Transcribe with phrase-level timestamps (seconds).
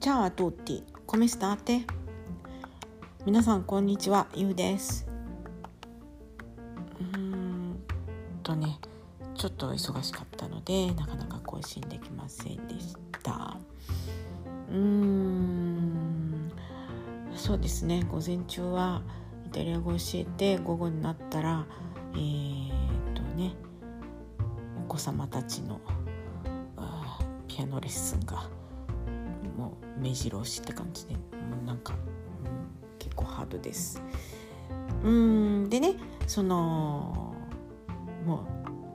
[0.00, 1.84] Ciao a tutti, come state?
[3.26, 5.06] 皆さんこんにちは、ゆうです。
[6.98, 7.78] うん
[8.42, 8.78] とね、
[9.34, 13.58] ちょっと忙しかったのでなかなか更新できませんでした。
[14.70, 16.50] うーん、
[17.36, 18.02] そうですね。
[18.10, 19.02] 午前中は
[19.48, 21.66] イタリア語を教えて午後になったら
[22.14, 22.72] えー、っ
[23.12, 23.52] とね、
[24.82, 25.78] お子様たちの
[27.46, 28.48] ピアノレッスンが
[29.56, 31.20] もう目白押しって感じでも
[31.62, 32.00] うなんか、うん
[32.98, 34.00] 結構ハードです。
[35.02, 35.94] うんでね
[36.26, 37.34] その
[38.24, 38.38] もう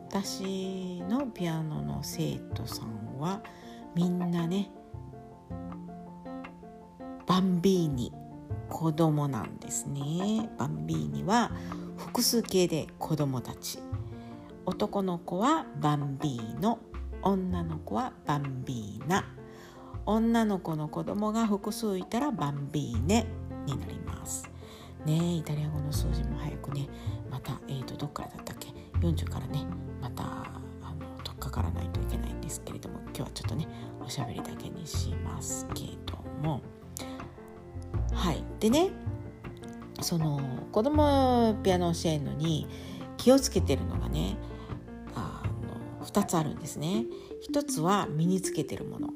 [0.09, 3.41] 私のピアノの生徒さんは
[3.95, 4.69] みんなね
[7.25, 8.13] バンビーニ
[8.69, 10.49] 子供なんですね。
[10.57, 11.51] バンビーニは
[11.97, 13.79] 複数形で子供たち
[14.65, 16.79] 男の子はバンビーノ
[17.21, 19.25] 女の子はバンビーナ
[20.05, 23.25] 女の子の子供が複数いたらバンビーネ
[23.65, 24.49] になります。
[25.05, 26.87] ねイタリア語の数字も早くね
[27.29, 29.65] また、えー、とどっからだったっけ？40からね
[30.01, 33.67] またあの取っかからないといけないんですけれども今日はちょっとね
[34.03, 36.61] おしゃべりだけにしますけども
[38.13, 38.89] はいでね
[40.01, 40.39] その
[40.71, 42.67] 子供ピアノ教えるのに
[43.17, 44.37] 気をつけてるのがね
[45.15, 45.43] あ
[45.99, 47.05] の2つあるんですね。
[47.41, 49.09] 一つは身につけてるもの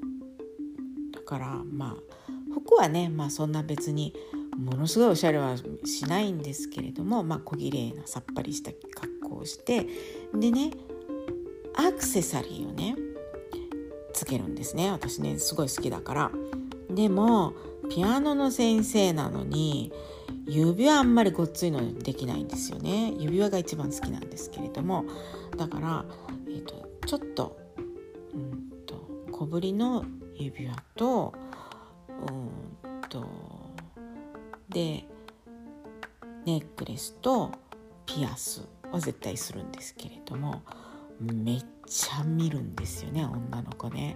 [1.29, 4.15] からまあ服はね、まあ、そんな別に
[4.57, 9.85] ものすごいおしゃれはしないんですけれども、まあ、小綺麗なさっぱりした格好をして
[10.33, 10.71] でね
[11.75, 12.95] アクセサリーをね
[14.11, 14.91] つけるんですね。
[14.91, 16.31] 私ねすごい好きだから。
[16.89, 17.53] でも
[17.89, 19.93] ピアノの先生なのに
[20.47, 23.13] 指輪あんまりごっついのできないんですよね。
[23.19, 25.05] 指輪が一番好きなんですけれども。
[25.55, 26.05] だから、
[26.47, 27.55] えー、とちょっと,、
[28.33, 28.95] うん、と
[29.31, 30.03] 小ぶりの
[30.39, 31.33] 指輪と
[32.07, 33.27] うんと
[34.69, 35.03] で
[36.45, 37.51] ネックレスと
[38.05, 40.63] ピアスは絶対するんですけれども
[41.19, 44.15] めっちゃ見るんですよね女の子ね。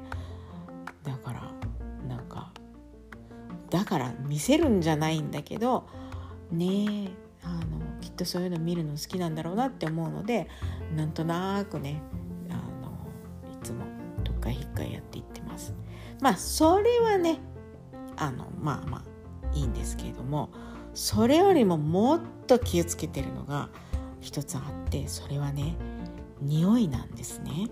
[1.03, 1.51] だから
[2.07, 2.51] なんか
[3.69, 5.87] だから見せるんじゃないんだけど
[6.51, 7.09] ねえ
[7.43, 10.47] あのきっとそういうの見るの好きなんだろうなって思うので
[10.95, 12.01] なんとなくね
[12.49, 13.83] あのいつも
[14.23, 14.92] どっか引っかい
[15.53, 15.73] ます。
[16.19, 17.39] まあそれはね
[18.17, 20.49] あのまあまあいいんですけれども
[20.93, 23.69] それよりももっと気をつけてるのが
[24.19, 25.75] 一つあってそれはね
[26.41, 27.69] 匂いなんですね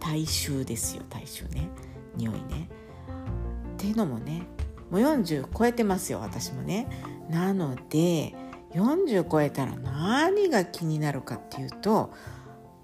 [0.00, 1.68] 体臭ですよ体臭ね
[2.16, 2.68] 匂いね。
[3.74, 4.46] っていうのもね
[4.90, 6.88] もう40超えてますよ私もね。
[7.30, 8.34] なので
[8.74, 12.12] 40超えたら何が気になるかっていうと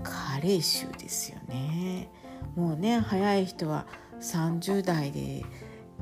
[0.03, 2.11] 加齢臭ですよね。
[2.57, 3.87] もうね早い人は
[4.21, 5.45] 30代で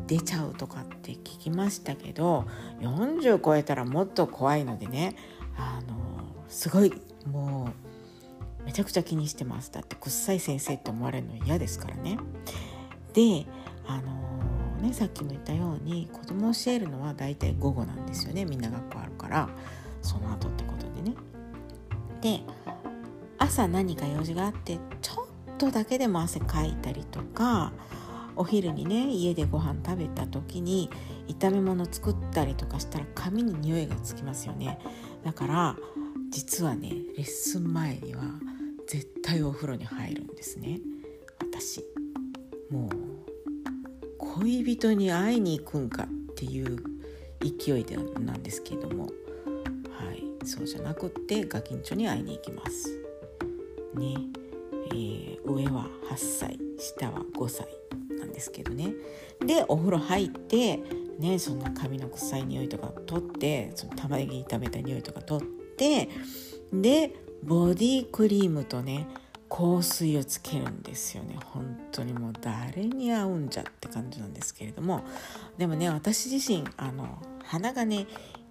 [0.07, 2.47] 出ちゃうとかって聞きましたけど
[2.81, 5.17] 40超えたらもっと怖いのでね
[5.57, 5.97] あの
[6.49, 6.93] すごい
[7.27, 7.73] も
[8.63, 12.19] うめちゃくちゃ気にしてますだって臭い先生って思われるの嫌ですからね。
[13.13, 13.47] で
[13.87, 19.49] あのねさっきも言ったように子供を教えるのは大体午後なんですよねみんな学校あるから
[20.01, 21.17] その後ってことでね。
[22.21, 22.41] で
[23.39, 25.23] 朝何か用事があってちょ
[25.55, 27.73] っとだけでも汗かいたりとか
[28.37, 30.91] お昼にね家でご飯食べた時に
[31.29, 34.79] 炒め物作ったりとかしたら髪に匂いがつきますよね。
[35.25, 35.77] だから
[36.31, 38.23] 実はねレッスン前には
[38.87, 40.81] 絶対お風呂に入るんですね。
[41.39, 41.85] 私。
[42.71, 42.91] もう
[44.19, 46.77] 恋人に会いに行くんかっていう
[47.41, 49.05] 勢いでなんですけれども。
[49.05, 49.11] は
[50.13, 50.47] い。
[50.47, 52.91] そうじゃなくってガキンチョに会いに行きます。
[53.95, 54.17] ね。
[54.91, 57.67] えー上は8歳下は5歳。
[58.33, 58.93] ですけどね。
[59.45, 60.81] でお風呂入って
[61.19, 66.09] ねそんな髪の臭い匂いとか取ってその玉ねぎ炒めた匂いとか取って
[66.73, 69.09] でボディクリームとね
[69.49, 71.37] 香水をつけるんですよね。
[71.45, 75.05] 本当にもう誰に合うんじゃって感じなんですけれども。
[75.59, 78.07] でもね私自身あの鼻がね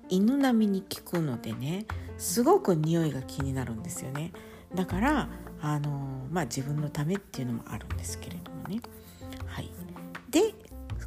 [0.10, 1.86] 犬並みに効くのでね
[2.18, 4.32] すごく匂いが気になるんですよね。
[4.76, 5.30] だから
[5.62, 8.82] あのまあ自分のためっていうのもあるんですけれどもね。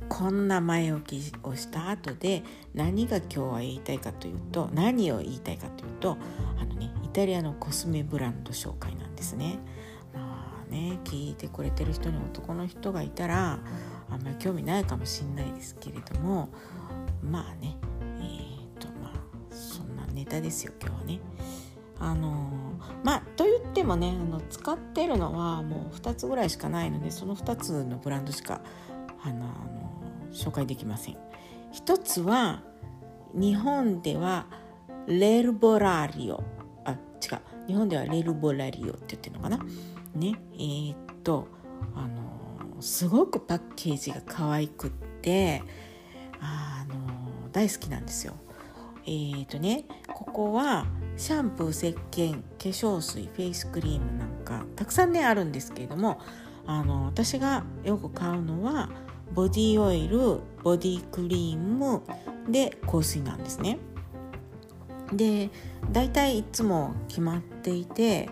[0.08, 2.42] こんな前置きをした後で
[2.74, 6.16] 何が今日は言いたいかというと何を言いたいかというと
[6.58, 9.58] あのねイタリアのコスメブランド紹介なんですね。
[10.12, 13.58] まあね聞いてくれてる人に男の人がいたら
[14.10, 16.48] あんまり興味ないかもしれないですけれども
[17.22, 17.76] まあね
[18.18, 19.12] えー、とまあ
[19.50, 21.20] そんなネタですよ今日はね。
[22.00, 22.50] あの
[23.02, 28.60] まあと言ってもねあの使ってるのはもう2つぐらいしかないのでその2つのブランドしか
[29.22, 29.83] あのあの
[30.34, 31.16] 紹介できません。
[31.72, 32.62] 一つは
[33.32, 34.46] 日本では
[35.06, 36.42] レルボラリオ。
[36.84, 36.98] あ違う。
[37.66, 39.58] 日本ではレルボラリオって言ってるのかな？
[40.14, 40.34] ね。
[40.54, 41.48] えー、っと
[41.94, 44.90] あのすごくパッケージが可愛くっ
[45.22, 45.62] て
[46.40, 48.34] あの大好きなんですよ。
[49.06, 50.86] えー、っとねここは
[51.16, 56.20] シャンプー石鹸化粧水フェイスクリームなんかたくさんねあるんですけれども
[56.66, 58.88] あの私がよく買うのは
[59.32, 62.02] ボディオイルボディクリーム
[62.48, 63.78] で香水なんですね。
[65.12, 65.50] で
[65.92, 68.28] 大体いつも決まっていて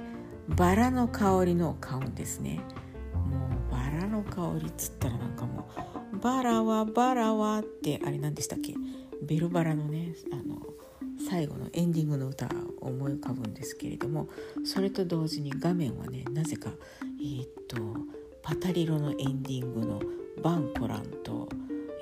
[0.48, 2.60] バラの香りのを買うんですね。
[3.14, 5.68] もうバラの香りっつったらなんかも
[6.12, 8.74] うバラはバラはってあれ何でしたっけ？
[9.22, 10.60] ベルバラのねあの
[11.28, 12.48] 最後のエンディングの歌を
[12.88, 14.28] 思い浮かぶんですけれども
[14.64, 16.70] それと同時に画面はねなぜか
[17.20, 17.76] えー、っと
[18.42, 20.02] パタリロのエンディングの
[20.42, 21.48] バンコランと,、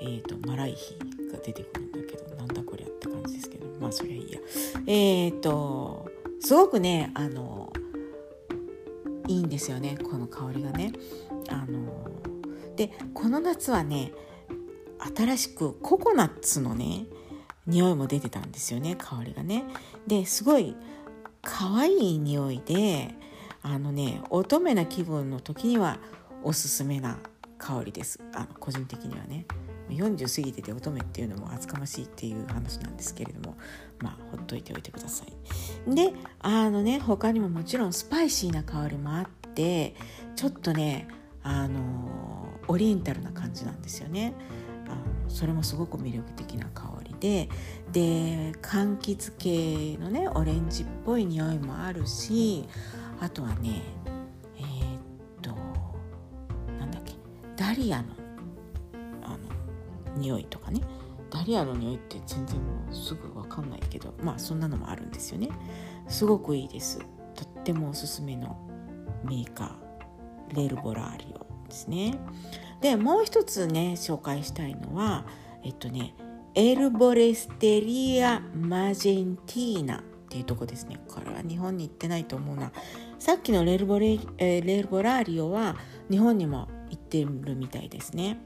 [0.01, 0.97] えーと、マライヒ
[1.31, 4.39] が出てくるんだけどなんだこりゃって感じですけどまあそりゃいいや。
[4.87, 6.09] えっ、ー、と
[6.39, 7.71] すごくねあの
[9.27, 10.91] いいんですよねこの香りがね。
[11.49, 12.09] あの
[12.75, 14.11] でこの夏はね
[15.15, 17.05] 新しくココナッツのね
[17.67, 19.65] 匂いも出てたんですよね香りがね。
[20.07, 20.75] ですごい
[21.43, 23.13] 可愛い匂いで
[23.61, 25.99] あのね乙女な気分の時には
[26.43, 27.19] おすすめな
[27.61, 28.19] 香りです。
[28.33, 29.45] あの個人的にはね。
[29.89, 33.55] 40過ぎてて乙女っていうのも厚かましいっていう話なんですけれども。
[33.99, 35.95] まあほっといておいてください。
[35.95, 39.95] であのね他にももちろんスパイシーな香りもあって
[40.35, 41.07] ちょっとね
[41.43, 44.33] あのオリエンタルな感じなんですよね。
[44.87, 47.49] あのそれもすごく魅力的な香りで。
[47.91, 52.65] で柑橘系のねオレンジっぽい匂いもあるし
[53.19, 53.81] あとはね
[57.61, 58.05] ダリアの
[59.21, 59.37] あの
[60.17, 60.81] 匂いとかね。
[61.29, 65.49] ダリアの匂いって全然もうすぐ分かんないけどまあそんなのもあるんですよね。
[66.07, 66.97] すごくいいです。
[67.35, 68.57] とってもおすすめの
[69.23, 70.57] メーカー。
[70.57, 72.17] レルボラーリオですね。
[72.81, 75.25] でもう一つね紹介したいのは
[75.63, 76.15] えっとね
[76.55, 80.99] エルボレステリアマジェンティーナっていうとこですね。
[81.07, 82.71] これは日本に行ってないと思うな。
[83.19, 85.77] さっきのレルボレ、えー、レルボラーリオは
[86.09, 86.67] 日本にも
[87.11, 88.39] ってるみたいですね。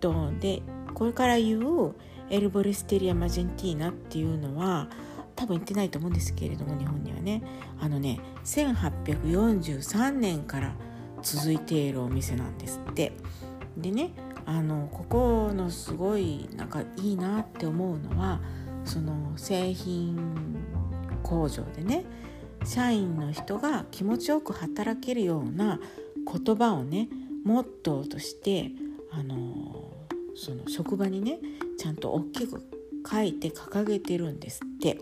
[0.00, 0.62] とで
[0.94, 1.94] これから言う
[2.28, 4.88] エルボレステリア・マジェンティーナっていうのは
[5.34, 7.42] 多分行ってないと思うんですけれども日本にはね
[7.80, 10.74] あのね1843年から
[11.22, 13.12] 続いているお店なんですって
[13.76, 14.10] でね
[14.44, 18.40] あのここのすごいなんかいいなって思うのは
[18.84, 20.16] その製品
[21.22, 22.04] 工場でね
[22.64, 25.80] 社員の人が気持ちよく働けるような
[26.44, 27.08] 言葉をね
[27.44, 28.70] モットーとして
[29.10, 29.92] あの
[30.34, 31.38] その職場にね
[31.78, 32.62] ちゃんと大きく
[33.10, 34.98] 書いて掲げてるんですって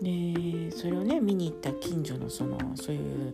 [0.00, 3.32] でそれをね見に行った近所のそのそういう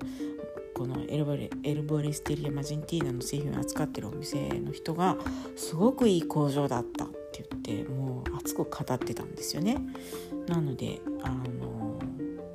[0.75, 5.17] このエルボレエルボレステリア・マジンティーナの製品を扱ってるお店の人が
[5.56, 9.76] すごくいい工場だったって言ってもう熱く語ってたんですよね。
[10.46, 11.99] なのであの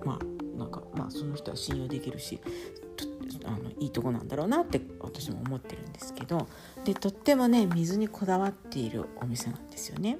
[0.04, 2.40] まあなんかまあ、その人は信用できるし
[3.48, 6.48] あのいいとこなんだろうなって私も思ってるんですけど
[6.84, 10.18] でとってもね水にこだわっているお店なんですよね。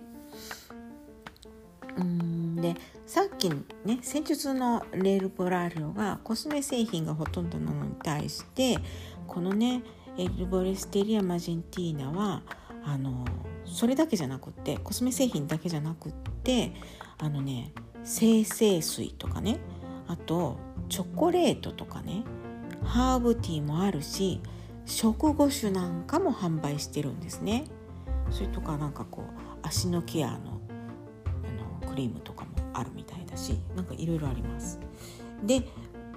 [1.98, 8.78] うんでさっきね先日のレールポラーリオがコスメ製品がほとんどなのに対して
[9.28, 9.84] このね
[10.18, 12.42] エルボレステリア・マジェンティーナは
[12.84, 13.26] あの
[13.66, 16.12] それだけじゃなくってコスメ製品だけじゃなくっ
[16.44, 16.74] て
[17.18, 19.60] あのね精製水とかね
[20.08, 20.58] あと
[20.90, 22.24] チョコレートとかね
[22.88, 24.42] ハーブティーもあるし
[24.86, 27.66] 食後酒なんかも販売してるんですね。
[28.32, 34.80] それとかなんかこう足のケアのあのクリームとかもあるみたいだしなんかいろいろあります。
[35.44, 35.64] で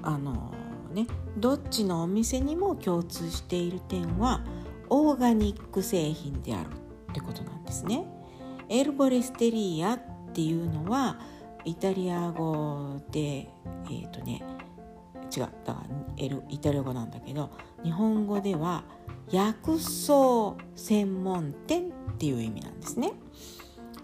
[0.03, 0.53] あの
[0.93, 4.43] ねどっちのお店にも共通している点は
[4.89, 6.69] オーガニック製品である
[7.11, 8.07] ってことなんですね。
[8.69, 10.01] エルボレステリアっ
[10.33, 11.19] ていうのは
[11.65, 14.43] イタリア語でえっ、ー、とね
[15.35, 17.51] 違うだからイタリア語なんだけど
[17.83, 18.85] 日本語では
[19.31, 23.13] 薬草専門店っていう意味なんですね。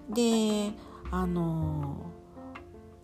[0.09, 0.73] で
[1.11, 1.97] あの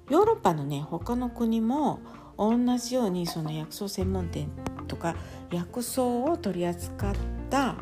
[0.09, 2.00] ヨーロッパのね他の国も
[2.38, 4.49] 同じようにその薬草専門店
[4.88, 5.17] とか
[5.50, 7.14] 薬草を取り扱っ
[7.50, 7.76] た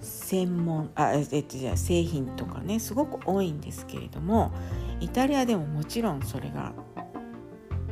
[0.00, 4.52] 専門あえっとじゃ製品とかねすごく多いんですけれども
[5.00, 6.72] イタリアでももちろんそれが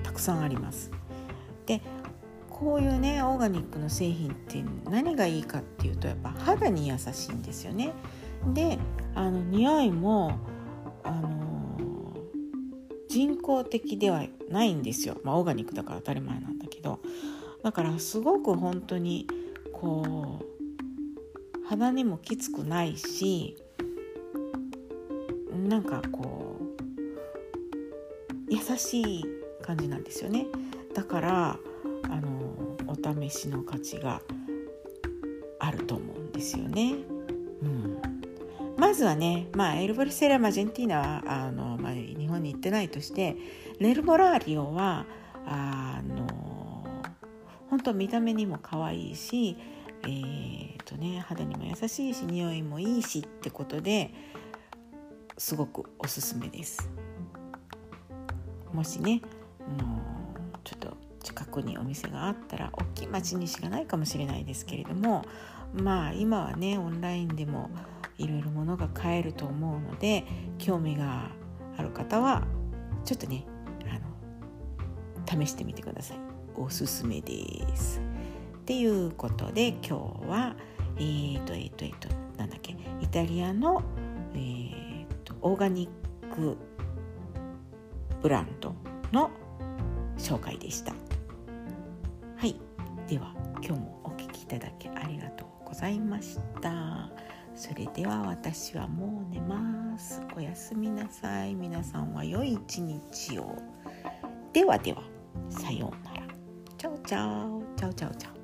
[0.02, 0.90] たくさんあります。
[1.70, 1.80] で
[2.48, 7.92] こういうねオーガニックの製品って何がいいかっていうとやっぱ肌に優しいんですよね。
[8.52, 8.76] で
[9.14, 10.32] あの匂いも
[11.04, 11.30] あの
[13.08, 16.98] 人工的ではないんですよ、まあ、オーガニックだから当たり前なんだけど。
[17.62, 19.26] だからすごく本当に
[19.72, 23.54] こう鼻にもきつくないし
[25.68, 26.70] なんかこう
[28.48, 29.24] 優しい
[29.60, 30.46] 感じなんですよね。
[30.94, 31.58] だから
[32.04, 32.40] あの
[32.86, 34.20] お試しの価値が
[35.58, 36.94] あると思うんですよね。
[37.62, 38.00] うん、
[38.76, 43.36] まずはね、まあ、エルボルセラ・マジェンティーナはあの、まあ、日本に行ってないとして
[43.78, 45.06] ネルボラーリオは
[45.46, 46.26] あの
[47.68, 49.56] 本当見た目にも可愛いし、
[50.02, 54.12] えーとね、肌にも優しいし匂いもいいしってことで
[55.38, 56.90] すごくおすすめです。
[58.72, 59.20] もしね、
[59.78, 60.19] あの
[60.64, 65.24] ちょっと近くにお店があったら大きい町にしかないかもしれないですけれども
[65.74, 67.70] まあ今はねオンラインでも
[68.18, 70.24] いろいろものが買えると思うので
[70.58, 71.30] 興味が
[71.76, 72.44] ある方は
[73.04, 73.44] ちょっとね
[73.88, 73.98] あ
[75.36, 76.18] の試してみてください。
[76.56, 77.34] おすすめで
[77.76, 78.00] す。
[78.58, 79.94] っていうことで今日
[80.28, 80.56] は
[80.96, 83.82] えーとえーとえーとなんだっけイタリアの、
[84.34, 86.56] えーと、オーガニック
[88.22, 88.74] ブランド
[89.12, 89.30] の
[90.20, 90.92] 紹介でした。
[92.36, 92.54] はい。
[93.08, 97.10] では今日もお聴きいただきありがとうございました。
[97.54, 100.22] それでは私はもう寝ます。
[100.36, 101.54] おやすみなさい。
[101.54, 103.56] 皆さんは良い一日を。
[104.52, 105.02] ではでは
[105.48, 106.22] さようなら。
[106.78, 107.62] チャオチャオ。
[107.76, 108.39] チャオチャオチャオ。